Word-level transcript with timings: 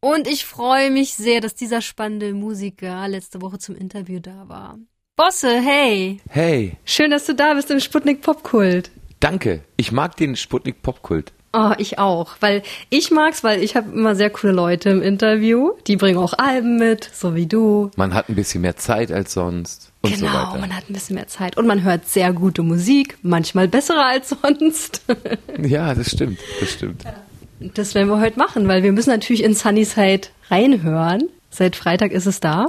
Und 0.00 0.28
ich 0.28 0.44
freue 0.44 0.90
mich 0.90 1.14
sehr, 1.14 1.40
dass 1.40 1.54
dieser 1.54 1.82
spannende 1.82 2.32
Musiker 2.32 3.08
letzte 3.08 3.42
Woche 3.42 3.58
zum 3.58 3.74
Interview 3.74 4.20
da 4.20 4.48
war. 4.48 4.78
Bosse, 5.16 5.60
hey. 5.60 6.20
Hey. 6.28 6.76
Schön, 6.84 7.10
dass 7.10 7.26
du 7.26 7.34
da 7.34 7.54
bist 7.54 7.70
im 7.72 7.80
Sputnik 7.80 8.22
Popkult. 8.22 8.92
Danke. 9.18 9.64
Ich 9.76 9.90
mag 9.90 10.16
den 10.16 10.36
Sputnik 10.36 10.82
Popkult. 10.82 11.32
Oh, 11.52 11.72
ich 11.78 11.98
auch, 11.98 12.36
weil 12.38 12.62
ich 12.90 13.10
mag's, 13.10 13.42
weil 13.42 13.62
ich 13.64 13.74
habe 13.74 13.90
immer 13.90 14.14
sehr 14.14 14.30
coole 14.30 14.52
Leute 14.52 14.90
im 14.90 15.02
Interview. 15.02 15.72
Die 15.88 15.96
bringen 15.96 16.18
auch 16.18 16.34
Alben 16.34 16.76
mit, 16.76 17.10
so 17.12 17.34
wie 17.34 17.46
du. 17.46 17.90
Man 17.96 18.14
hat 18.14 18.28
ein 18.28 18.36
bisschen 18.36 18.60
mehr 18.60 18.76
Zeit 18.76 19.10
als 19.10 19.32
sonst 19.32 19.90
und 20.02 20.14
genau, 20.14 20.30
so 20.30 20.38
weiter. 20.38 20.58
man 20.60 20.76
hat 20.76 20.88
ein 20.88 20.92
bisschen 20.92 21.16
mehr 21.16 21.26
Zeit 21.26 21.56
und 21.56 21.66
man 21.66 21.82
hört 21.82 22.06
sehr 22.06 22.32
gute 22.32 22.62
Musik, 22.62 23.18
manchmal 23.22 23.66
bessere 23.66 24.04
als 24.04 24.28
sonst. 24.28 25.02
ja, 25.58 25.94
das 25.94 26.10
stimmt, 26.10 26.38
das 26.60 26.70
stimmt. 26.70 27.04
Das 27.60 27.94
werden 27.94 28.08
wir 28.08 28.20
heute 28.20 28.38
machen, 28.38 28.68
weil 28.68 28.82
wir 28.82 28.92
müssen 28.92 29.10
natürlich 29.10 29.42
in 29.42 29.54
Sunnyside 29.54 30.28
reinhören. 30.50 31.28
Seit 31.50 31.76
Freitag 31.76 32.12
ist 32.12 32.26
es 32.26 32.40
da. 32.40 32.68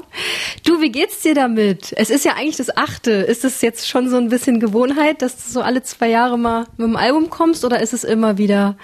Du, 0.66 0.82
wie 0.82 0.92
geht's 0.92 1.22
dir 1.22 1.36
damit? 1.36 1.94
Es 1.98 2.10
ist 2.10 2.24
ja 2.26 2.34
eigentlich 2.34 2.56
das 2.56 2.76
achte. 2.76 3.12
Ist 3.12 3.44
es 3.44 3.62
jetzt 3.62 3.88
schon 3.88 4.10
so 4.10 4.18
ein 4.18 4.30
bisschen 4.30 4.60
Gewohnheit, 4.60 5.22
dass 5.22 5.36
du 5.36 5.52
so 5.52 5.62
alle 5.62 5.84
zwei 5.84 6.10
Jahre 6.10 6.40
mal 6.40 6.66
mit 6.78 6.88
dem 6.88 6.96
Album 6.96 7.30
kommst 7.30 7.66
oder 7.66 7.82
ist 7.82 7.94
es 7.94 8.04
immer 8.04 8.38
wieder 8.38 8.78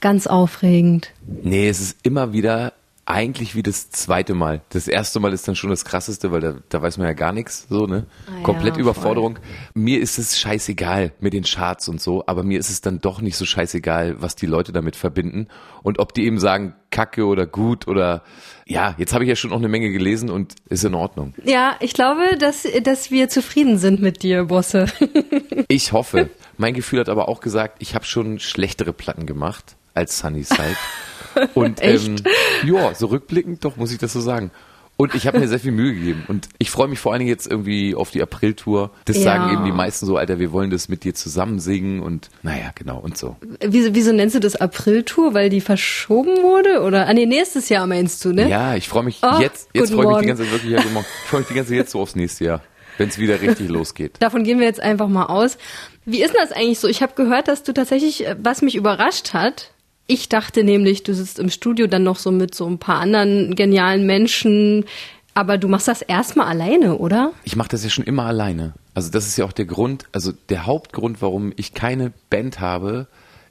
ganz 0.00 0.26
aufregend? 0.26 1.10
Nee, 1.42 1.68
es 1.68 1.80
ist 1.80 1.98
immer 2.02 2.32
wieder 2.32 2.72
eigentlich 3.06 3.54
wie 3.54 3.62
das 3.62 3.90
zweite 3.90 4.34
Mal. 4.34 4.62
Das 4.70 4.88
erste 4.88 5.20
Mal 5.20 5.32
ist 5.32 5.46
dann 5.46 5.56
schon 5.56 5.70
das 5.70 5.84
krasseste, 5.84 6.32
weil 6.32 6.40
da, 6.40 6.54
da 6.68 6.80
weiß 6.80 6.96
man 6.98 7.06
ja 7.06 7.12
gar 7.12 7.32
nichts, 7.32 7.66
so, 7.68 7.86
ne? 7.86 8.06
Ah, 8.26 8.42
Komplett 8.42 8.76
ja, 8.76 8.80
Überforderung. 8.80 9.38
Mir 9.74 10.00
ist 10.00 10.18
es 10.18 10.38
scheißegal 10.38 11.12
mit 11.20 11.34
den 11.34 11.44
Charts 11.44 11.88
und 11.88 12.00
so, 12.00 12.24
aber 12.26 12.42
mir 12.42 12.58
ist 12.58 12.70
es 12.70 12.80
dann 12.80 13.00
doch 13.00 13.20
nicht 13.20 13.36
so 13.36 13.44
scheißegal, 13.44 14.22
was 14.22 14.36
die 14.36 14.46
Leute 14.46 14.72
damit 14.72 14.96
verbinden 14.96 15.48
und 15.82 15.98
ob 15.98 16.14
die 16.14 16.24
eben 16.24 16.38
sagen, 16.38 16.74
kacke 16.90 17.26
oder 17.26 17.46
gut 17.46 17.88
oder, 17.88 18.22
ja, 18.66 18.94
jetzt 18.96 19.12
habe 19.12 19.24
ich 19.24 19.28
ja 19.28 19.36
schon 19.36 19.50
noch 19.50 19.58
eine 19.58 19.68
Menge 19.68 19.90
gelesen 19.90 20.30
und 20.30 20.54
ist 20.68 20.84
in 20.84 20.94
Ordnung. 20.94 21.34
Ja, 21.44 21.76
ich 21.80 21.92
glaube, 21.92 22.38
dass, 22.38 22.66
dass 22.82 23.10
wir 23.10 23.28
zufrieden 23.28 23.76
sind 23.78 24.00
mit 24.00 24.22
dir, 24.22 24.44
Bosse. 24.44 24.86
Ich 25.68 25.92
hoffe. 25.92 26.30
Mein 26.56 26.74
Gefühl 26.74 27.00
hat 27.00 27.08
aber 27.08 27.28
auch 27.28 27.40
gesagt, 27.40 27.76
ich 27.80 27.94
habe 27.94 28.04
schon 28.04 28.38
schlechtere 28.38 28.92
Platten 28.92 29.26
gemacht 29.26 29.76
als 29.94 30.18
Sunnyside. 30.18 30.76
Und 31.54 31.78
ähm, 31.82 32.16
ja, 32.64 32.94
so 32.94 33.06
rückblickend 33.06 33.64
doch, 33.64 33.76
muss 33.76 33.92
ich 33.92 33.98
das 33.98 34.12
so 34.12 34.20
sagen. 34.20 34.50
Und 34.96 35.16
ich 35.16 35.26
habe 35.26 35.40
mir 35.40 35.48
sehr 35.48 35.58
viel 35.58 35.72
Mühe 35.72 35.92
gegeben. 35.92 36.22
Und 36.28 36.48
ich 36.58 36.70
freue 36.70 36.86
mich 36.86 37.00
vor 37.00 37.10
allen 37.12 37.18
Dingen 37.18 37.28
jetzt 37.28 37.50
irgendwie 37.50 37.96
auf 37.96 38.12
die 38.12 38.22
April-Tour. 38.22 38.92
Das 39.06 39.16
Ja. 39.16 39.22
sagen 39.24 39.52
eben 39.52 39.64
die 39.64 39.72
meisten 39.72 40.06
so, 40.06 40.16
Alter, 40.16 40.38
wir 40.38 40.52
wollen 40.52 40.70
das 40.70 40.88
mit 40.88 41.02
dir 41.02 41.14
zusammen 41.14 41.58
singen 41.58 41.98
und 42.00 42.30
naja, 42.44 42.70
genau 42.76 42.98
und 43.00 43.18
so. 43.18 43.34
Wieso, 43.60 43.92
wieso 43.92 44.12
nennst 44.12 44.36
du 44.36 44.38
das 44.40 44.54
April-Tour? 44.54 45.34
Weil 45.34 45.48
die 45.48 45.60
verschoben 45.60 46.42
wurde? 46.44 46.82
Oder, 46.82 47.08
ah 47.08 47.12
nee, 47.12 47.26
nächstes 47.26 47.68
Jahr 47.70 47.88
meinst 47.88 48.24
du, 48.24 48.32
ne? 48.32 48.48
Ja, 48.48 48.76
ich 48.76 48.88
freue 48.88 49.02
mich 49.02 49.18
Oh, 49.22 49.40
jetzt, 49.40 49.68
jetzt 49.74 49.92
freue 49.92 50.04
ich 50.04 50.10
mich 50.10 50.18
die 50.20 50.26
ganze 50.26 50.42
Zeit 50.44 50.52
wirklich, 50.52 50.70
ja, 50.70 50.78
ich 50.78 51.06
freue 51.28 51.40
mich 51.40 51.48
die 51.48 51.54
ganze 51.54 51.70
Zeit 51.70 51.78
jetzt 51.78 51.90
so 51.90 52.00
aufs 52.00 52.14
nächste 52.14 52.44
Jahr, 52.44 52.62
wenn 52.96 53.08
es 53.08 53.18
wieder 53.18 53.40
richtig 53.40 53.68
losgeht. 53.70 54.12
Davon 54.20 54.44
gehen 54.44 54.60
wir 54.60 54.66
jetzt 54.66 54.78
einfach 54.80 55.08
mal 55.08 55.26
aus. 55.26 55.58
Wie 56.04 56.22
ist 56.22 56.32
denn 56.34 56.40
das 56.40 56.52
eigentlich 56.52 56.78
so? 56.78 56.86
Ich 56.86 57.02
habe 57.02 57.14
gehört, 57.16 57.48
dass 57.48 57.64
du 57.64 57.72
tatsächlich, 57.74 58.24
äh, 58.28 58.36
was 58.40 58.62
mich 58.62 58.76
überrascht 58.76 59.32
hat, 59.32 59.72
ich 60.06 60.28
dachte 60.28 60.64
nämlich, 60.64 61.02
du 61.02 61.14
sitzt 61.14 61.38
im 61.38 61.50
Studio 61.50 61.86
dann 61.86 62.02
noch 62.02 62.16
so 62.16 62.30
mit 62.30 62.54
so 62.54 62.66
ein 62.66 62.78
paar 62.78 63.00
anderen 63.00 63.54
genialen 63.54 64.06
Menschen, 64.06 64.84
aber 65.34 65.58
du 65.58 65.68
machst 65.68 65.88
das 65.88 66.02
erstmal 66.02 66.46
alleine, 66.46 66.96
oder? 66.98 67.32
Ich 67.44 67.56
mache 67.56 67.68
das 67.68 67.82
ja 67.82 67.90
schon 67.90 68.04
immer 68.04 68.26
alleine. 68.26 68.74
Also 68.94 69.10
das 69.10 69.26
ist 69.26 69.36
ja 69.36 69.44
auch 69.44 69.52
der 69.52 69.64
Grund, 69.64 70.04
also 70.12 70.32
der 70.48 70.66
Hauptgrund, 70.66 71.22
warum 71.22 71.52
ich 71.56 71.74
keine 71.74 72.12
Band 72.30 72.60
habe, 72.60 73.08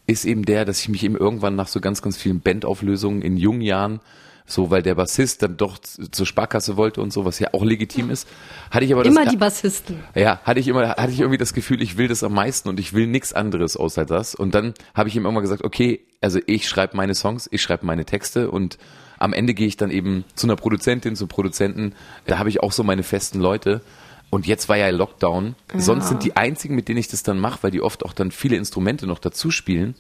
ist 0.07 0.25
eben 0.25 0.45
der, 0.45 0.65
dass 0.65 0.79
ich 0.79 0.89
mich 0.89 1.03
eben 1.03 1.17
irgendwann 1.17 1.55
nach 1.55 1.67
so 1.67 1.81
ganz, 1.81 2.01
ganz 2.01 2.17
vielen 2.17 2.39
Bandauflösungen 2.39 3.21
in 3.21 3.37
jungen 3.37 3.61
Jahren, 3.61 3.99
so 4.45 4.69
weil 4.69 4.81
der 4.81 4.95
Bassist 4.95 5.41
dann 5.41 5.57
doch 5.57 5.77
zur 5.77 6.25
Sparkasse 6.25 6.77
wollte 6.77 7.01
und 7.01 7.13
so, 7.13 7.25
was 7.25 7.39
ja 7.39 7.49
auch 7.53 7.63
legitim 7.63 8.09
ist, 8.09 8.27
hatte 8.71 8.85
ich 8.85 8.93
aber 8.93 9.05
Immer 9.05 9.23
das, 9.23 9.31
die 9.31 9.37
Bassisten. 9.37 9.99
ja, 10.15 10.41
hatte 10.43 10.59
ich 10.59 10.67
immer, 10.67 10.89
hatte 10.89 11.11
ich 11.11 11.19
irgendwie 11.19 11.37
das 11.37 11.53
Gefühl, 11.53 11.81
ich 11.81 11.97
will 11.97 12.07
das 12.07 12.23
am 12.23 12.33
meisten 12.33 12.69
und 12.69 12.79
ich 12.79 12.93
will 12.93 13.07
nichts 13.07 13.33
anderes 13.33 13.77
außer 13.77 14.05
das. 14.05 14.35
Und 14.35 14.53
dann 14.53 14.73
habe 14.93 15.09
ich 15.09 15.15
ihm 15.15 15.23
irgendwann 15.23 15.43
gesagt, 15.43 15.63
okay, 15.63 16.01
also 16.21 16.39
ich 16.45 16.67
schreibe 16.67 16.97
meine 16.97 17.15
Songs, 17.15 17.47
ich 17.51 17.61
schreibe 17.61 17.85
meine 17.85 18.05
Texte 18.05 18.51
und 18.51 18.77
am 19.17 19.33
Ende 19.33 19.53
gehe 19.53 19.67
ich 19.67 19.77
dann 19.77 19.91
eben 19.91 20.25
zu 20.35 20.47
einer 20.47 20.55
Produzentin, 20.55 21.15
zum 21.15 21.27
Produzenten. 21.29 21.93
Da 22.25 22.39
habe 22.39 22.49
ich 22.49 22.61
auch 22.61 22.71
so 22.73 22.83
meine 22.83 23.03
festen 23.03 23.39
Leute. 23.39 23.81
Und 24.29 24.47
jetzt 24.47 24.67
war 24.67 24.75
ja 24.75 24.89
Lockdown. 24.89 25.55
Sonst 25.75 26.09
sind 26.09 26.23
die 26.23 26.35
einzigen, 26.35 26.75
mit 26.75 26.87
denen 26.87 26.97
ich 26.97 27.07
das 27.07 27.23
dann 27.23 27.37
mache, 27.39 27.59
weil 27.61 27.71
die 27.71 27.81
oft 27.81 28.03
auch 28.03 28.13
dann 28.13 28.31
viele 28.31 28.57
Instrumente 28.57 29.05
noch 29.05 29.19
dazu 29.19 29.51
spielen, 29.51 29.95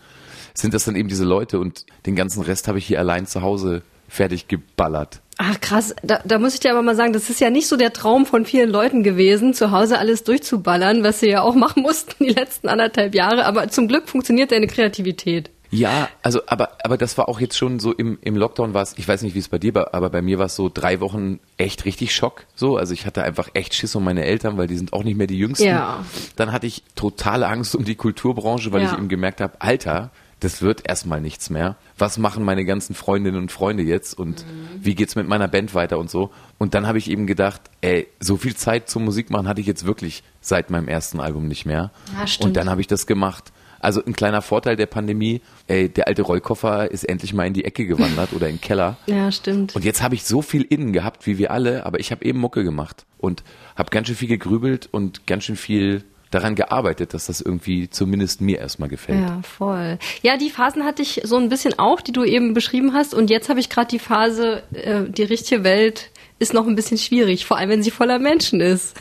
sind 0.55 0.73
das 0.73 0.85
dann 0.85 0.95
eben 0.95 1.07
diese 1.07 1.23
Leute 1.23 1.59
und 1.59 1.85
den 2.05 2.15
ganzen 2.15 2.41
Rest 2.41 2.67
habe 2.67 2.79
ich 2.79 2.85
hier 2.85 2.99
allein 2.99 3.27
zu 3.27 3.41
Hause 3.43 3.83
fertig 4.13 4.47
geballert. 4.47 5.19
Ach 5.39 5.59
krass, 5.59 5.95
da, 6.03 6.19
da 6.23 6.37
muss 6.37 6.53
ich 6.53 6.59
dir 6.59 6.71
aber 6.71 6.83
mal 6.83 6.95
sagen, 6.95 7.11
das 7.11 7.29
ist 7.29 7.41
ja 7.41 7.49
nicht 7.49 7.67
so 7.67 7.75
der 7.75 7.91
Traum 7.91 8.25
von 8.27 8.45
vielen 8.45 8.69
Leuten 8.69 9.01
gewesen, 9.01 9.53
zu 9.55 9.71
Hause 9.71 9.97
alles 9.97 10.23
durchzuballern, 10.23 11.03
was 11.03 11.19
sie 11.21 11.29
ja 11.29 11.41
auch 11.41 11.55
machen 11.65 11.81
mussten 11.81 12.23
die 12.23 12.29
letzten 12.29 12.67
anderthalb 12.69 13.15
Jahre. 13.15 13.45
Aber 13.45 13.67
zum 13.69 13.87
Glück 13.87 14.07
funktioniert 14.07 14.51
deine 14.51 14.67
Kreativität. 14.67 15.49
Ja, 15.71 16.07
also 16.21 16.41
aber 16.45 16.77
aber 16.83 16.97
das 16.99 17.17
war 17.17 17.27
auch 17.27 17.39
jetzt 17.39 17.57
schon 17.57 17.79
so 17.79 17.91
im 17.93 18.19
im 18.21 18.35
Lockdown 18.37 18.75
war 18.75 18.83
es, 18.83 18.93
ich 18.99 19.07
weiß 19.07 19.23
nicht, 19.23 19.33
wie 19.33 19.39
es 19.39 19.47
bei 19.49 19.57
dir 19.57 19.73
war, 19.73 19.95
aber 19.95 20.11
bei 20.11 20.21
mir 20.21 20.37
war 20.37 20.45
es 20.45 20.55
so 20.55 20.69
drei 20.71 20.99
Wochen 21.01 21.39
echt 21.57 21.85
richtig 21.85 22.13
Schock. 22.13 22.45
So, 22.53 22.77
also 22.77 22.93
ich 22.93 23.07
hatte 23.07 23.23
einfach 23.23 23.49
echt 23.55 23.73
Schiss 23.73 23.95
um 23.95 24.03
meine 24.03 24.23
Eltern, 24.23 24.55
weil 24.59 24.67
die 24.67 24.77
sind 24.77 24.93
auch 24.93 25.03
nicht 25.03 25.17
mehr 25.17 25.25
die 25.25 25.39
Jüngsten. 25.39 25.65
Ja. 25.65 26.05
Dann 26.35 26.51
hatte 26.51 26.67
ich 26.67 26.83
totale 26.93 27.47
Angst 27.47 27.75
um 27.75 27.85
die 27.85 27.95
Kulturbranche, 27.95 28.71
weil 28.71 28.83
Ja. 28.83 28.91
ich 28.91 28.97
eben 28.99 29.07
gemerkt 29.09 29.41
habe, 29.41 29.53
Alter, 29.59 30.11
das 30.43 30.61
wird 30.61 30.87
erstmal 30.87 31.21
nichts 31.21 31.49
mehr. 31.49 31.75
Was 31.97 32.17
machen 32.17 32.43
meine 32.43 32.65
ganzen 32.65 32.93
Freundinnen 32.95 33.37
und 33.37 33.51
Freunde 33.51 33.83
jetzt 33.83 34.17
und 34.17 34.45
Mhm. 34.45 34.67
wie 34.85 34.95
geht's 34.95 35.15
mit 35.15 35.27
meiner 35.27 35.47
Band 35.47 35.73
weiter 35.73 35.97
und 35.97 36.09
so? 36.09 36.31
Und 36.57 36.73
dann 36.73 36.85
habe 36.87 36.97
ich 36.97 37.09
eben 37.09 37.27
gedacht, 37.27 37.61
ey, 37.81 38.07
so 38.19 38.37
viel 38.37 38.55
Zeit 38.55 38.89
zum 38.89 39.05
Musik 39.05 39.29
machen 39.29 39.47
hatte 39.47 39.61
ich 39.61 39.67
jetzt 39.67 39.85
wirklich 39.85 40.23
seit 40.41 40.69
meinem 40.69 40.87
ersten 40.87 41.19
Album 41.19 41.47
nicht 41.47 41.65
mehr. 41.65 41.91
Ja, 42.19 42.27
stimmt. 42.27 42.47
Und 42.47 42.57
dann 42.57 42.69
habe 42.69 42.81
ich 42.81 42.87
das 42.87 43.07
gemacht. 43.07 43.51
Also 43.79 44.01
ein 44.05 44.13
kleiner 44.13 44.41
Vorteil 44.41 44.77
der 44.77 44.85
Pandemie, 44.85 45.41
ey, 45.67 45.89
der 45.89 46.07
alte 46.07 46.21
Rollkoffer 46.21 46.89
ist 46.89 47.03
endlich 47.03 47.33
mal 47.33 47.45
in 47.47 47.53
die 47.53 47.65
Ecke 47.65 47.85
gewandert 47.85 48.31
oder 48.33 48.47
in 48.47 48.55
den 48.55 48.61
Keller. 48.61 48.95
Ja, 49.07 49.29
stimmt. 49.31 49.75
Und 49.75 49.83
jetzt 49.83 50.01
habe 50.01 50.15
ich 50.15 50.23
so 50.23 50.41
viel 50.41 50.61
innen 50.61 50.93
gehabt, 50.93 51.27
wie 51.27 51.37
wir 51.37 51.51
alle, 51.51 51.85
aber 51.85 51.99
ich 51.99 52.11
habe 52.11 52.23
eben 52.23 52.39
Mucke 52.39 52.63
gemacht 52.63 53.05
und 53.17 53.43
habe 53.75 53.89
ganz 53.89 54.07
schön 54.07 54.15
viel 54.15 54.29
gegrübelt 54.29 54.87
und 54.91 55.27
ganz 55.27 55.43
schön 55.43 55.57
viel 55.57 56.03
daran 56.33 56.55
gearbeitet, 56.55 57.13
dass 57.13 57.27
das 57.27 57.41
irgendwie 57.41 57.89
zumindest 57.89 58.41
mir 58.41 58.59
erstmal 58.59 58.89
gefällt. 58.89 59.21
Ja, 59.21 59.41
voll. 59.43 59.99
Ja, 60.21 60.37
die 60.37 60.49
Phasen 60.49 60.83
hatte 60.83 61.01
ich 61.01 61.21
so 61.23 61.37
ein 61.37 61.49
bisschen 61.49 61.77
auch, 61.79 62.01
die 62.01 62.11
du 62.11 62.23
eben 62.23 62.53
beschrieben 62.53 62.93
hast. 62.93 63.13
Und 63.13 63.29
jetzt 63.29 63.49
habe 63.49 63.59
ich 63.59 63.69
gerade 63.69 63.87
die 63.87 63.99
Phase, 63.99 64.63
äh, 64.73 65.03
die 65.07 65.23
richtige 65.23 65.63
Welt 65.63 66.09
ist 66.39 66.53
noch 66.53 66.67
ein 66.67 66.75
bisschen 66.75 66.97
schwierig, 66.97 67.45
vor 67.45 67.57
allem 67.57 67.69
wenn 67.69 67.83
sie 67.83 67.91
voller 67.91 68.19
Menschen 68.19 68.59
ist. 68.59 68.95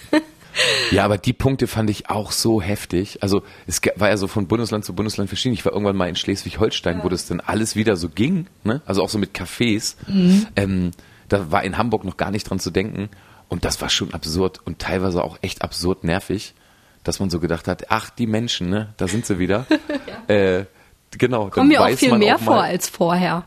Ja, 0.91 1.05
aber 1.05 1.17
die 1.17 1.33
Punkte 1.33 1.67
fand 1.67 1.89
ich 1.89 2.11
auch 2.11 2.31
so 2.31 2.61
heftig. 2.61 3.23
Also 3.23 3.43
es 3.67 3.81
war 3.97 4.11
ja 4.11 4.17
so 4.19 4.29
von 4.29 4.49
Bundesland 4.49 4.85
zu 4.85 4.95
Bundesland 4.95 5.31
verschieden. 5.31 5.55
Ich 5.55 5.65
war 5.65 5.73
irgendwann 5.73 5.97
mal 5.97 6.09
in 6.09 6.17
Schleswig-Holstein, 6.17 7.03
wo 7.03 7.09
das 7.09 7.27
dann 7.27 7.41
alles 7.41 7.75
wieder 7.75 7.97
so 7.97 8.11
ging, 8.11 8.47
ne? 8.63 8.83
Also 8.85 9.03
auch 9.03 9.09
so 9.09 9.19
mit 9.19 9.35
Cafés. 9.35 9.97
Ähm, 10.57 10.91
da 11.29 11.51
war 11.51 11.65
in 11.65 11.79
Hamburg 11.79 12.05
noch 12.05 12.19
gar 12.19 12.31
nicht 12.31 12.51
dran 12.51 12.59
zu 12.59 12.71
denken. 12.71 13.09
Und 13.49 13.65
das 13.65 13.81
war 13.81 13.89
schon 13.89 14.15
absurd 14.15 14.61
und 14.65 14.79
teilweise 14.79 15.23
auch 15.23 15.39
echt 15.43 15.63
absurd 15.63 16.05
nervig, 16.05 16.55
dass 17.05 17.21
man 17.21 17.31
so 17.31 17.41
gedacht 17.41 17.69
hat, 17.69 17.91
ach, 17.91 18.11
die 18.11 18.27
Menschen, 18.27 18.71
ne, 18.71 18.95
da 18.97 19.09
sind 19.09 19.27
sie 19.27 19.39
wieder. 19.39 19.67
äh, 20.29 20.65
genau. 21.17 21.49
Kommen 21.51 21.69
mir 21.69 21.83
auch 21.83 21.89
viel 21.91 22.17
mehr 22.17 22.37
auch 22.37 22.41
vor 22.41 22.57
mal- 22.57 22.69
als 22.71 22.89
vorher. 22.89 23.45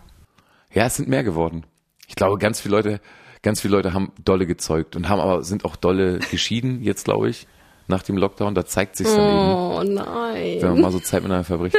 Ja, 0.74 0.86
es 0.88 0.96
sind 0.96 1.08
mehr 1.08 1.24
geworden. 1.24 1.66
Ich 2.08 2.16
glaube, 2.16 2.38
ganz 2.38 2.60
viele 2.60 2.76
Leute, 2.76 3.00
ganz 3.42 3.62
viele 3.62 3.76
Leute 3.78 3.94
haben 3.94 4.12
dolle 4.24 4.46
gezeugt 4.46 4.96
und 4.96 5.08
haben 5.10 5.20
aber 5.22 5.44
sind 5.44 5.66
auch 5.66 5.76
dolle 5.76 6.20
geschieden 6.32 6.82
jetzt, 6.84 7.06
glaube 7.06 7.30
ich, 7.30 7.48
nach 7.88 8.04
dem 8.04 8.18
Lockdown. 8.18 8.56
Da 8.56 8.66
zeigt 8.66 8.98
sich 8.98 9.08
dann 9.08 9.20
eben, 9.20 9.54
Oh 9.54 9.84
nein. 9.84 10.58
wenn 10.62 10.70
man 10.74 10.82
mal 10.82 10.92
so 10.92 11.00
Zeit 11.00 11.22
miteinander 11.24 11.46
verbricht. 11.46 11.78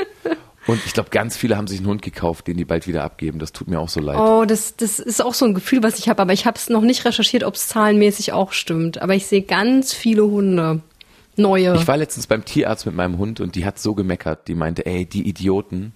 Und 0.66 0.84
ich 0.84 0.94
glaube, 0.94 1.10
ganz 1.10 1.36
viele 1.36 1.56
haben 1.56 1.68
sich 1.68 1.78
einen 1.78 1.86
Hund 1.86 2.02
gekauft, 2.02 2.48
den 2.48 2.56
die 2.56 2.64
bald 2.64 2.88
wieder 2.88 3.04
abgeben. 3.04 3.38
Das 3.38 3.52
tut 3.52 3.68
mir 3.68 3.78
auch 3.78 3.88
so 3.88 4.00
leid. 4.00 4.18
Oh, 4.18 4.44
das, 4.44 4.74
das 4.76 4.98
ist 4.98 5.22
auch 5.22 5.34
so 5.34 5.44
ein 5.44 5.54
Gefühl, 5.54 5.82
was 5.84 5.98
ich 6.00 6.08
habe, 6.08 6.20
aber 6.22 6.32
ich 6.32 6.44
habe 6.44 6.56
es 6.56 6.68
noch 6.68 6.80
nicht 6.80 7.04
recherchiert, 7.04 7.44
ob 7.44 7.54
es 7.54 7.68
zahlenmäßig 7.68 8.32
auch 8.32 8.52
stimmt. 8.52 9.00
Aber 9.00 9.14
ich 9.14 9.26
sehe 9.26 9.42
ganz 9.42 9.92
viele 9.92 10.24
Hunde. 10.24 10.80
Neue. 11.36 11.74
Ich 11.76 11.86
war 11.86 11.96
letztens 11.96 12.26
beim 12.26 12.44
Tierarzt 12.44 12.86
mit 12.86 12.94
meinem 12.94 13.18
Hund 13.18 13.40
und 13.40 13.54
die 13.54 13.64
hat 13.64 13.78
so 13.78 13.94
gemeckert. 13.94 14.48
Die 14.48 14.54
meinte, 14.54 14.86
ey, 14.86 15.04
die 15.06 15.28
Idioten, 15.28 15.92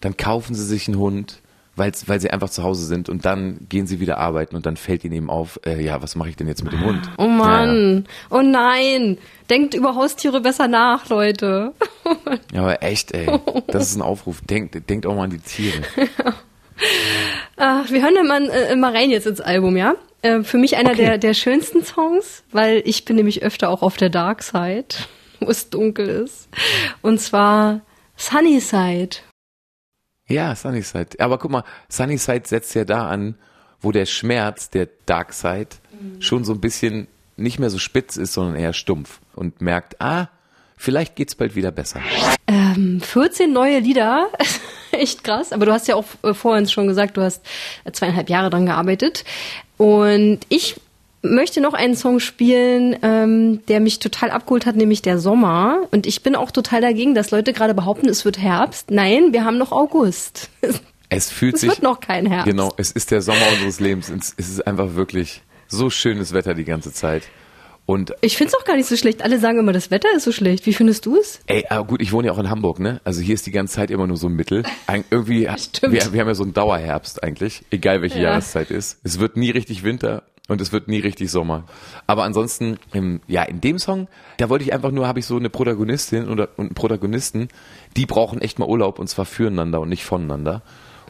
dann 0.00 0.16
kaufen 0.16 0.54
sie 0.54 0.64
sich 0.64 0.88
einen 0.88 0.98
Hund, 0.98 1.40
weil's, 1.76 2.08
weil 2.08 2.20
sie 2.20 2.30
einfach 2.30 2.50
zu 2.50 2.62
Hause 2.62 2.84
sind 2.86 3.08
und 3.08 3.24
dann 3.24 3.66
gehen 3.68 3.86
sie 3.86 4.00
wieder 4.00 4.18
arbeiten 4.18 4.56
und 4.56 4.66
dann 4.66 4.76
fällt 4.76 5.04
ihnen 5.04 5.14
eben 5.14 5.30
auf, 5.30 5.58
äh, 5.64 5.82
ja, 5.82 6.02
was 6.02 6.16
mache 6.16 6.28
ich 6.28 6.36
denn 6.36 6.48
jetzt 6.48 6.62
mit 6.62 6.72
dem 6.72 6.84
Hund? 6.84 7.10
Oh 7.16 7.26
Mann. 7.26 8.06
Oh 8.30 8.42
nein. 8.42 9.18
Denkt 9.48 9.74
über 9.74 9.94
Haustiere 9.94 10.40
besser 10.40 10.68
nach, 10.68 11.08
Leute. 11.08 11.72
Ja, 12.04 12.38
ja, 12.52 12.62
aber 12.62 12.82
echt, 12.82 13.12
ey, 13.12 13.38
das 13.68 13.88
ist 13.88 13.96
ein 13.96 14.02
Aufruf. 14.02 14.40
Denkt, 14.42 14.88
denkt 14.88 15.06
auch 15.06 15.14
mal 15.14 15.24
an 15.24 15.30
die 15.30 15.38
Tiere. 15.38 15.82
Ach, 17.56 17.90
wir 17.90 18.02
hören 18.02 18.26
mal, 18.26 18.48
äh, 18.50 18.76
mal 18.76 18.94
rein 18.94 19.10
jetzt 19.10 19.26
ins 19.26 19.40
Album, 19.40 19.76
ja? 19.76 19.94
Äh, 20.22 20.42
für 20.42 20.58
mich 20.58 20.76
einer 20.76 20.90
Okay. 20.92 21.02
der, 21.04 21.18
der 21.18 21.34
schönsten 21.34 21.84
Songs, 21.84 22.44
weil 22.52 22.82
ich 22.84 23.04
bin 23.04 23.16
nämlich 23.16 23.42
öfter 23.42 23.68
auch 23.68 23.82
auf 23.82 23.96
der 23.96 24.08
Dark 24.10 24.42
Side, 24.42 24.86
wo 25.40 25.50
es 25.50 25.68
dunkel 25.70 26.08
ist. 26.08 26.48
Und 27.02 27.20
zwar 27.20 27.80
Sunnyside. 28.16 29.16
Ja, 30.28 30.54
Sunnyside. 30.54 31.18
Aber 31.18 31.38
guck 31.38 31.50
mal, 31.50 31.64
Sunnyside 31.88 32.42
setzt 32.46 32.74
ja 32.74 32.84
da 32.84 33.08
an, 33.08 33.34
wo 33.80 33.90
der 33.92 34.06
Schmerz, 34.06 34.70
der 34.70 34.88
Dark 35.06 35.32
Side, 35.32 35.68
schon 36.20 36.44
so 36.44 36.52
ein 36.52 36.60
bisschen 36.60 37.08
nicht 37.36 37.58
mehr 37.58 37.70
so 37.70 37.78
spitz 37.78 38.16
ist, 38.16 38.32
sondern 38.34 38.54
eher 38.56 38.72
stumpf 38.72 39.20
und 39.34 39.60
merkt, 39.60 40.00
ah, 40.00 40.28
vielleicht 40.76 41.16
geht's 41.16 41.34
bald 41.34 41.56
wieder 41.56 41.72
besser. 41.72 42.00
Ähm, 42.46 43.00
14 43.00 43.52
neue 43.52 43.80
Lieder, 43.80 44.28
echt 44.92 45.24
krass. 45.24 45.52
Aber 45.52 45.66
du 45.66 45.72
hast 45.72 45.88
ja 45.88 45.96
auch 45.96 46.04
äh, 46.22 46.32
vorhin 46.34 46.68
schon 46.68 46.86
gesagt, 46.86 47.16
du 47.16 47.22
hast 47.22 47.44
zweieinhalb 47.92 48.28
Jahre 48.30 48.50
dran 48.50 48.66
gearbeitet. 48.66 49.24
Und 49.82 50.40
ich 50.48 50.76
möchte 51.22 51.60
noch 51.60 51.74
einen 51.74 51.96
Song 51.96 52.20
spielen, 52.20 52.96
ähm, 53.02 53.60
der 53.66 53.80
mich 53.80 53.98
total 53.98 54.30
abgeholt 54.30 54.64
hat, 54.66 54.76
nämlich 54.76 55.02
der 55.02 55.18
Sommer. 55.18 55.80
Und 55.90 56.06
ich 56.06 56.22
bin 56.22 56.36
auch 56.36 56.50
total 56.52 56.80
dagegen, 56.80 57.14
dass 57.14 57.30
Leute 57.32 57.52
gerade 57.52 57.74
behaupten, 57.74 58.08
es 58.08 58.24
wird 58.24 58.38
Herbst. 58.38 58.90
Nein, 58.90 59.32
wir 59.32 59.44
haben 59.44 59.58
noch 59.58 59.72
August. 59.72 60.50
Es 61.14 61.30
fühlt 61.30 61.56
Es 61.56 61.60
sich. 61.60 61.68
wird 61.68 61.82
noch 61.82 62.00
kein 62.00 62.24
Herbst. 62.24 62.46
Genau, 62.46 62.72
es 62.78 62.90
ist 62.90 63.10
der 63.10 63.20
Sommer 63.20 63.42
unseres 63.52 63.80
Lebens. 63.80 64.08
Es 64.08 64.32
es 64.38 64.48
ist 64.48 64.66
einfach 64.66 64.94
wirklich 64.94 65.42
so 65.68 65.90
schönes 65.90 66.32
Wetter 66.32 66.54
die 66.54 66.64
ganze 66.64 66.90
Zeit. 66.90 67.24
Und 67.84 68.14
Ich 68.20 68.36
find's 68.36 68.54
auch 68.54 68.64
gar 68.64 68.76
nicht 68.76 68.88
so 68.88 68.96
schlecht. 68.96 69.22
Alle 69.22 69.38
sagen 69.40 69.58
immer, 69.58 69.72
das 69.72 69.90
Wetter 69.90 70.08
ist 70.16 70.22
so 70.24 70.32
schlecht. 70.32 70.66
Wie 70.66 70.72
findest 70.72 71.04
du 71.04 71.16
es? 71.16 71.40
ey, 71.46 71.66
aber 71.68 71.84
gut, 71.86 72.00
ich 72.00 72.12
wohne 72.12 72.28
ja 72.28 72.32
auch 72.32 72.38
in 72.38 72.48
Hamburg, 72.48 72.78
ne? 72.78 73.00
Also 73.04 73.20
hier 73.20 73.34
ist 73.34 73.44
die 73.46 73.50
ganze 73.50 73.74
Zeit 73.74 73.90
immer 73.90 74.06
nur 74.06 74.16
so 74.16 74.28
ein 74.28 74.34
Mittel. 74.34 74.62
Eig 74.86 75.04
irgendwie, 75.10 75.48
Stimmt. 75.58 75.92
wir, 75.92 76.12
wir 76.12 76.20
haben 76.20 76.28
ja 76.28 76.34
so 76.34 76.44
einen 76.44 76.54
Dauerherbst 76.54 77.22
eigentlich, 77.22 77.64
egal 77.70 78.00
welche 78.00 78.18
Ja. 78.18 78.30
Jahreszeit 78.30 78.70
ist. 78.70 78.98
Es 79.02 79.18
wird 79.18 79.36
nie 79.36 79.50
richtig 79.50 79.82
Winter 79.82 80.22
und 80.48 80.60
es 80.60 80.70
wird 80.72 80.86
nie 80.86 81.00
richtig 81.00 81.30
Sommer. 81.30 81.64
Aber 82.06 82.22
ansonsten, 82.22 82.78
ähm, 82.94 83.20
ja, 83.26 83.42
in 83.42 83.60
dem 83.60 83.78
Song, 83.78 84.06
da 84.38 84.48
wollte 84.48 84.64
ich 84.64 84.72
einfach 84.72 84.92
nur, 84.92 85.08
habe 85.08 85.18
ich 85.18 85.26
so 85.26 85.36
eine 85.36 85.50
Protagonistin 85.50 86.28
oder 86.28 86.50
und 86.56 86.66
einen 86.66 86.74
Protagonisten, 86.74 87.48
die 87.96 88.06
brauchen 88.06 88.40
echt 88.40 88.58
mal 88.60 88.68
Urlaub 88.68 89.00
und 89.00 89.08
zwar 89.08 89.24
füreinander 89.24 89.80
und 89.80 89.88
nicht 89.88 90.04
voneinander. 90.04 90.62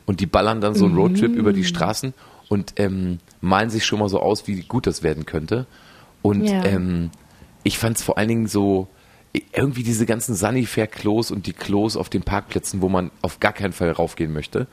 Und 0.06 0.20
die 0.20 0.26
ballern 0.26 0.60
dann 0.62 0.74
so 0.74 0.86
einen 0.86 0.96
Roadtrip 0.96 1.34
über 1.34 1.52
die 1.52 1.64
Straßen 1.64 2.12
und 2.48 2.74
ähm, 2.76 3.18
malen 3.40 3.70
sich 3.70 3.84
schon 3.84 3.98
mal 4.00 4.08
so 4.08 4.20
aus, 4.20 4.48
wie 4.48 4.62
gut 4.62 4.86
das 4.86 5.02
werden 5.02 5.26
könnte. 5.26 5.66
Und 6.22 6.44
Ja. 6.44 6.64
ähm, 6.64 7.10
ich 7.64 7.78
fand 7.78 7.96
es 7.98 8.02
vor 8.02 8.18
allen 8.18 8.28
Dingen 8.28 8.46
so, 8.46 8.88
irgendwie 9.52 9.82
diese 9.82 10.04
ganzen 10.06 10.34
Sunnyfair-Klos 10.34 11.30
und 11.30 11.46
die 11.46 11.52
Klos 11.54 11.96
auf 11.96 12.08
den 12.10 12.22
Parkplätzen, 12.22 12.82
wo 12.82 12.88
man 12.88 13.10
auf 13.22 13.40
gar 13.40 13.52
keinen 13.52 13.72
Fall 13.72 13.90
raufgehen 13.90 14.32
möchte. 14.32 14.66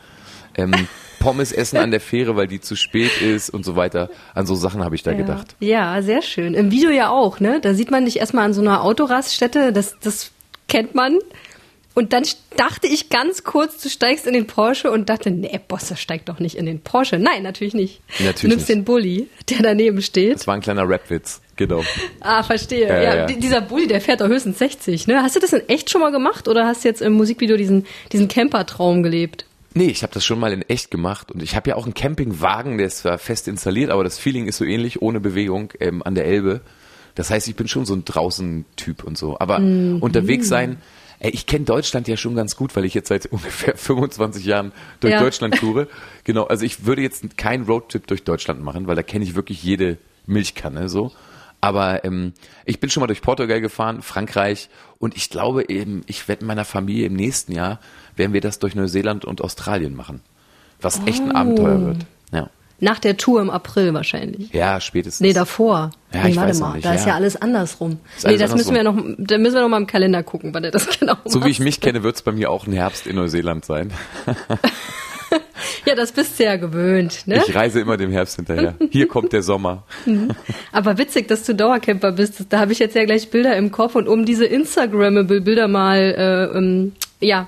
Ähm, 0.56 0.74
Pommes 1.20 1.52
essen 1.52 1.78
an 1.78 1.92
der 1.92 2.02
Fähre, 2.02 2.36
weil 2.36 2.48
die 2.48 2.60
zu 2.60 2.76
spät 2.76 3.22
ist 3.22 3.50
und 3.50 3.64
so 3.64 3.76
weiter. 3.76 4.10
An 4.34 4.46
so 4.46 4.56
Sachen 4.56 4.84
habe 4.84 4.96
ich 4.96 5.04
da 5.04 5.14
gedacht. 5.14 5.56
Ja, 5.60 6.02
sehr 6.02 6.22
schön. 6.22 6.54
Im 6.54 6.72
Video 6.72 6.90
ja 6.90 7.10
auch, 7.10 7.40
ne? 7.40 7.60
Da 7.62 7.74
sieht 7.74 7.92
man 7.92 8.06
dich 8.06 8.20
erstmal 8.20 8.46
an 8.46 8.54
so 8.54 8.62
einer 8.62 8.84
Autoraststätte, 8.84 9.72
das, 9.74 9.98
das 10.02 10.32
kennt 10.68 10.96
man. 10.96 11.18
Und 12.00 12.14
dann 12.14 12.24
dachte 12.56 12.88
ich 12.88 13.10
ganz 13.10 13.44
kurz, 13.44 13.82
du 13.84 13.90
steigst 13.90 14.26
in 14.26 14.32
den 14.34 14.48
Porsche 14.48 14.90
und 14.90 15.10
dachte, 15.10 15.32
nee, 15.32 15.60
Bosse 15.68 15.98
steigt 15.98 16.30
doch 16.30 16.40
nicht 16.40 16.56
in 16.56 16.66
den 16.66 16.80
Porsche. 16.80 17.20
Nein, 17.20 17.44
natürlich 17.44 17.74
nicht. 17.74 18.00
Natürlich 18.20 18.40
du 18.42 18.48
nimmst 18.48 18.70
nicht. 18.70 18.78
den 18.78 18.86
Bulli, 18.86 19.28
der 19.50 19.58
daneben 19.62 20.02
steht. 20.02 20.36
Das 20.36 20.48
war 20.48 20.54
ein 20.56 20.62
kleiner 20.62 20.88
Rap-Witz, 20.88 21.42
genau. 21.58 21.84
Ah, 22.22 22.42
verstehe. 22.44 22.88
Ja, 22.88 22.96
Ja, 22.96 23.04
ja, 23.04 23.16
ja. 23.16 23.26
di- 23.26 23.40
Dieser 23.40 23.60
Bulli, 23.60 23.88
der 23.88 24.00
fährt 24.00 24.22
doch 24.22 24.30
höchstens 24.30 24.60
60, 24.60 25.08
ne? 25.08 25.22
Hast 25.22 25.36
du 25.36 25.42
das 25.42 25.52
in 25.52 25.68
echt 25.68 25.90
schon 25.90 26.00
mal 26.00 26.12
gemacht 26.14 26.48
oder 26.48 26.66
hast 26.66 26.86
du 26.86 26.88
jetzt 26.88 27.02
im 27.02 27.14
Musikvideo 27.14 27.58
diesen, 27.58 27.86
diesen 28.14 28.30
Camper-Traum 28.30 29.04
gelebt? 29.04 29.46
Nee, 29.74 29.88
ich 29.88 30.02
habe 30.02 30.14
das 30.14 30.24
schon 30.24 30.40
mal 30.40 30.54
in 30.54 30.62
echt 30.64 30.90
gemacht 30.92 31.32
und 31.34 31.44
ich 31.44 31.56
habe 31.58 31.70
ja 31.72 31.76
auch 31.76 31.84
einen 31.84 31.94
Campingwagen, 31.94 32.78
der 32.78 32.88
ist 32.88 33.00
zwar 33.00 33.18
fest 33.18 33.48
installiert, 33.50 33.92
aber 33.92 34.06
das 34.06 34.18
Feeling 34.18 34.48
ist 34.48 34.58
so 34.58 34.64
ähnlich, 34.66 35.02
ohne 35.02 35.20
Bewegung 35.20 35.74
ähm, 35.82 36.02
an 36.02 36.16
der 36.16 36.26
Elbe. 36.26 36.62
Das 37.16 37.30
heißt, 37.30 37.48
ich 37.50 37.56
bin 37.58 37.68
schon 37.68 37.86
so 37.86 37.94
ein 37.94 38.06
Draußen-Typ 38.06 39.04
und 39.04 39.18
so. 39.18 39.38
Aber 39.40 39.58
unterwegs 39.58 40.48
sein, 40.48 40.78
ich 41.22 41.46
kenne 41.46 41.66
Deutschland 41.66 42.08
ja 42.08 42.16
schon 42.18 42.36
ganz 42.36 42.56
gut, 42.56 42.76
weil 42.76 42.86
ich 42.86 42.94
jetzt 42.94 43.10
seit 43.10 43.26
ungefähr 43.32 43.76
25 43.76 44.46
Jahren 44.46 44.72
durch 45.00 45.14
Ja. 45.14 45.20
Deutschland 45.22 45.56
toure. 45.56 45.88
Genau, 46.24 46.46
also 46.46 46.66
ich 46.66 46.86
würde 46.86 47.02
jetzt 47.02 47.38
keinen 47.38 47.66
Roadtrip 47.66 48.08
durch 48.08 48.24
Deutschland 48.24 48.62
machen, 48.64 48.88
weil 48.88 48.96
da 48.96 49.04
kenne 49.04 49.24
ich 49.26 49.36
wirklich 49.36 49.62
jede 49.64 49.98
Milchkanne 50.26 50.90
so. 50.90 51.12
Aber 51.62 52.06
ähm, 52.06 52.32
ich 52.64 52.80
bin 52.80 52.90
schon 52.90 53.02
mal 53.02 53.08
durch 53.08 53.22
Portugal 53.22 53.60
gefahren, 53.60 54.02
Frankreich 54.02 54.70
und 54.98 55.18
ich 55.18 55.30
glaube 55.30 55.68
eben, 55.70 56.04
ich 56.08 56.28
werde 56.30 56.46
mit 56.46 56.48
meiner 56.48 56.64
Familie 56.64 57.08
im 57.08 57.16
nächsten 57.16 57.52
Jahr, 57.52 57.80
werden 58.16 58.32
wir 58.32 58.40
das 58.40 58.60
durch 58.60 58.76
Neuseeland 58.76 59.26
und 59.26 59.42
Australien 59.42 59.94
machen. 59.96 60.22
Was 60.80 61.02
echt 61.06 61.22
ein 61.22 61.32
Oh. 61.32 61.36
Abenteuer 61.36 61.82
wird. 61.86 62.06
Ja. 62.32 62.50
Nach 62.80 63.00
der 63.00 63.18
Tour 63.18 63.42
im 63.42 63.50
April 63.50 63.94
wahrscheinlich. 63.94 64.52
Ja, 64.54 64.80
spätestens. 64.80 65.20
Nee, 65.20 65.34
davor. 65.34 65.92
Ja, 66.14 66.24
nee, 66.24 66.30
ich 66.30 66.36
warte 66.38 66.50
weiß 66.50 66.60
mal, 66.60 66.74
nicht, 66.74 66.86
da 66.86 66.94
ist 66.94 67.06
ja. 67.06 67.16
alles 67.16 67.36
andersrum. 67.36 68.00
Ist 68.16 68.24
nee, 68.24 68.30
alles 68.30 68.42
das 68.42 68.56
müssen 68.56 68.74
wir 68.74 68.84
noch, 68.84 68.96
da 69.18 69.38
müssen 69.38 69.56
wir 69.56 69.62
noch 69.62 69.70
mal 69.70 69.78
im 69.78 69.88
Kalender 69.88 70.24
gucken, 70.24 70.54
wann 70.54 70.64
er 70.64 70.72
das 70.72 70.88
genau 71.00 71.16
So 71.26 71.36
wie 71.36 71.40
macht. 71.40 71.50
ich 71.52 71.60
mich 71.60 71.82
kenne, 71.82 72.04
wird 72.04 72.16
es 72.16 72.22
bei 72.22 72.32
mir 72.32 72.50
auch 72.50 72.68
ein 72.68 72.74
Herbst 72.74 73.06
in 73.08 73.16
Neuseeland 73.16 73.66
sein. 73.66 73.92
Ja, 75.86 75.96
das 75.96 76.12
bist 76.12 76.40
du 76.40 76.44
ja 76.44 76.56
gewöhnt, 76.56 77.26
ne? 77.26 77.44
Ich 77.48 77.56
reise 77.56 77.80
immer 77.80 77.98
dem 77.98 78.12
Herbst 78.12 78.36
hinterher. 78.36 78.76
Hier 78.92 79.08
kommt 79.08 79.34
der 79.34 79.42
Sommer. 79.42 79.84
Aber 80.72 80.98
witzig, 80.98 81.28
dass 81.28 81.44
du 81.44 81.56
Dauercamper 81.56 82.12
bist. 82.12 82.46
Da 82.50 82.60
habe 82.60 82.72
ich 82.72 82.80
jetzt 82.80 82.96
ja 82.96 83.06
gleich 83.06 83.30
Bilder 83.30 83.56
im 83.56 83.72
Kopf 83.72 83.96
und 83.96 84.08
um 84.08 84.26
diese 84.26 84.46
Instagrammable 84.46 85.42
Bilder 85.42 85.68
mal 85.68 85.98
äh, 85.98 86.58
ähm, 86.58 86.94
ja 87.20 87.48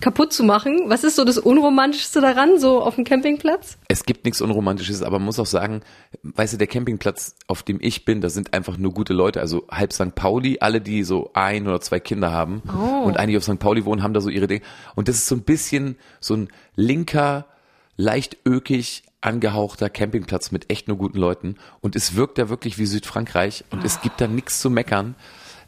kaputt 0.00 0.32
zu 0.32 0.44
machen, 0.44 0.82
was 0.86 1.02
ist 1.04 1.16
so 1.16 1.24
das 1.24 1.38
unromantischste 1.38 2.20
daran, 2.20 2.58
so 2.58 2.80
auf 2.82 2.94
dem 2.94 3.04
Campingplatz? 3.04 3.78
Es 3.88 4.04
gibt 4.04 4.24
nichts 4.24 4.40
Unromantisches, 4.40 5.02
aber 5.02 5.18
man 5.18 5.26
muss 5.26 5.38
auch 5.38 5.46
sagen, 5.46 5.82
weißt 6.22 6.52
du, 6.54 6.56
der 6.56 6.66
Campingplatz, 6.68 7.34
auf 7.48 7.62
dem 7.62 7.78
ich 7.80 8.04
bin, 8.04 8.20
da 8.20 8.30
sind 8.30 8.54
einfach 8.54 8.76
nur 8.78 8.92
gute 8.92 9.12
Leute. 9.12 9.40
Also 9.40 9.66
halb 9.70 9.92
St. 9.92 10.14
Pauli, 10.14 10.58
alle, 10.60 10.80
die 10.80 11.02
so 11.04 11.30
ein 11.34 11.66
oder 11.66 11.80
zwei 11.80 12.00
Kinder 12.00 12.30
haben 12.32 12.62
Oh. 12.68 13.04
und 13.06 13.16
einige 13.16 13.38
auf 13.38 13.44
St. 13.44 13.58
Pauli 13.58 13.84
wohnen, 13.84 14.02
haben 14.02 14.14
da 14.14 14.20
so 14.20 14.28
ihre 14.30 14.46
Dinge. 14.46 14.62
Und 14.94 15.08
das 15.08 15.16
ist 15.16 15.26
so 15.28 15.34
ein 15.34 15.42
bisschen 15.42 15.96
so 16.20 16.34
ein 16.34 16.48
linker, 16.76 17.46
leicht 17.96 18.36
ökig 18.46 19.02
angehauchter 19.20 19.90
Campingplatz 19.90 20.52
mit 20.52 20.70
echt 20.70 20.86
nur 20.86 20.96
guten 20.96 21.18
Leuten. 21.18 21.56
Und 21.80 21.96
es 21.96 22.14
wirkt 22.14 22.38
da 22.38 22.48
wirklich 22.48 22.78
wie 22.78 22.86
Südfrankreich 22.86 23.64
und 23.70 23.84
es 23.84 24.00
gibt 24.00 24.20
da 24.20 24.28
nichts 24.28 24.60
zu 24.60 24.70
meckern. 24.70 25.16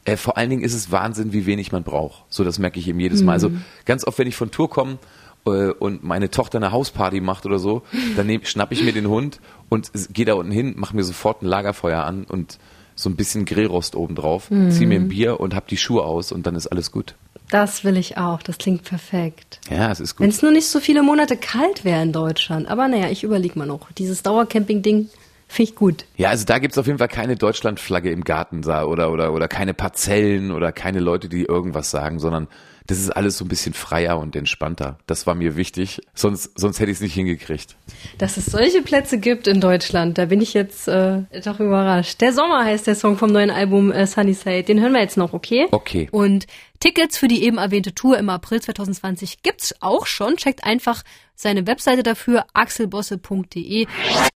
Äh, 0.05 0.17
vor 0.17 0.37
allen 0.37 0.49
Dingen 0.49 0.63
ist 0.63 0.73
es 0.73 0.91
Wahnsinn, 0.91 1.31
wie 1.33 1.45
wenig 1.45 1.71
man 1.71 1.83
braucht. 1.83 2.23
So, 2.29 2.43
das 2.43 2.59
merke 2.59 2.79
ich 2.79 2.87
eben 2.87 2.99
jedes 2.99 3.21
Mal. 3.21 3.33
Also 3.33 3.51
ganz 3.85 4.05
oft, 4.05 4.17
wenn 4.17 4.27
ich 4.27 4.35
von 4.35 4.49
Tour 4.51 4.69
komme 4.69 4.97
äh, 5.45 5.69
und 5.71 6.03
meine 6.03 6.31
Tochter 6.31 6.57
eine 6.57 6.71
Hausparty 6.71 7.21
macht 7.21 7.45
oder 7.45 7.59
so, 7.59 7.83
dann 8.15 8.27
nehm, 8.27 8.43
schnapp 8.43 8.71
ich 8.71 8.83
mir 8.83 8.93
den 8.93 9.07
Hund 9.07 9.39
und 9.69 9.91
gehe 10.11 10.25
da 10.25 10.33
unten 10.33 10.51
hin, 10.51 10.73
mache 10.77 10.95
mir 10.95 11.03
sofort 11.03 11.41
ein 11.43 11.45
Lagerfeuer 11.45 12.03
an 12.03 12.23
und 12.23 12.57
so 12.95 13.09
ein 13.09 13.15
bisschen 13.15 13.45
Grillrost 13.45 13.95
oben 13.95 14.15
drauf, 14.15 14.49
zieh 14.69 14.85
mir 14.85 14.99
ein 14.99 15.07
Bier 15.07 15.39
und 15.39 15.55
hab 15.55 15.67
die 15.67 15.77
Schuhe 15.77 16.03
aus 16.03 16.31
und 16.31 16.45
dann 16.45 16.55
ist 16.55 16.67
alles 16.67 16.91
gut. 16.91 17.15
Das 17.49 17.83
will 17.83 17.97
ich 17.97 18.17
auch. 18.17 18.41
Das 18.43 18.57
klingt 18.57 18.83
perfekt. 18.83 19.59
Ja, 19.69 19.91
es 19.91 19.99
ist 19.99 20.19
Wenn 20.19 20.27
gut. 20.27 20.35
es 20.35 20.41
nur 20.41 20.51
nicht 20.51 20.67
so 20.67 20.79
viele 20.79 21.03
Monate 21.03 21.35
kalt 21.35 21.83
wäre 21.83 22.01
in 22.01 22.13
Deutschland. 22.13 22.67
Aber 22.67 22.87
naja, 22.87 23.09
ich 23.09 23.23
überlege 23.23 23.59
mal 23.59 23.65
noch. 23.67 23.91
Dieses 23.91 24.23
Dauercamping-Ding 24.23 25.09
finde 25.51 25.71
ich 25.71 25.75
gut. 25.75 26.05
Ja, 26.17 26.29
also 26.29 26.45
da 26.45 26.59
gibt's 26.59 26.77
auf 26.77 26.87
jeden 26.87 26.99
Fall 26.99 27.07
keine 27.07 27.35
Deutschlandflagge 27.35 28.11
im 28.11 28.23
Garten 28.23 28.63
oder, 28.63 29.11
oder, 29.11 29.33
oder 29.33 29.47
keine 29.47 29.73
Parzellen 29.73 30.51
oder 30.51 30.71
keine 30.71 30.99
Leute, 30.99 31.29
die 31.29 31.43
irgendwas 31.43 31.91
sagen, 31.91 32.19
sondern 32.19 32.47
das 32.87 32.99
ist 32.99 33.11
alles 33.11 33.37
so 33.37 33.45
ein 33.45 33.47
bisschen 33.47 33.73
freier 33.73 34.17
und 34.19 34.35
entspannter. 34.35 34.97
Das 35.07 35.27
war 35.27 35.35
mir 35.35 35.55
wichtig, 35.55 36.01
sonst, 36.13 36.59
sonst 36.59 36.79
hätte 36.79 36.91
ich 36.91 36.97
es 36.97 37.01
nicht 37.01 37.13
hingekriegt. 37.13 37.75
Dass 38.17 38.37
es 38.37 38.47
solche 38.47 38.81
Plätze 38.81 39.19
gibt 39.19 39.47
in 39.47 39.61
Deutschland, 39.61 40.17
da 40.17 40.25
bin 40.25 40.41
ich 40.41 40.53
jetzt 40.53 40.87
äh, 40.87 41.21
doch 41.43 41.59
überrascht. 41.59 42.19
Der 42.21 42.33
Sommer 42.33 42.65
heißt 42.65 42.87
der 42.87 42.95
Song 42.95 43.17
vom 43.17 43.31
neuen 43.31 43.51
Album 43.51 43.91
äh, 43.91 44.07
Sunnyside. 44.07 44.63
Den 44.63 44.81
hören 44.81 44.93
wir 44.93 45.01
jetzt 45.01 45.17
noch, 45.17 45.33
okay? 45.33 45.67
Okay. 45.71 46.09
Und 46.11 46.47
Tickets 46.79 47.17
für 47.17 47.27
die 47.27 47.43
eben 47.43 47.59
erwähnte 47.59 47.93
Tour 47.93 48.17
im 48.17 48.29
April 48.29 48.61
2020 48.61 49.43
gibt's 49.43 49.75
auch 49.81 50.07
schon. 50.07 50.35
Checkt 50.35 50.63
einfach 50.63 51.03
seine 51.35 51.67
Webseite 51.67 52.03
dafür, 52.03 52.45
axelbosse.de. 52.53 53.87